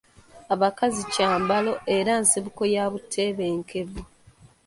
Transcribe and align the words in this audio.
Abakazi 0.53 1.01
kyambalo 1.13 1.73
era 1.97 2.13
nsibuko 2.23 2.61
ya 2.75 2.85
butebenkevu. 2.91 4.01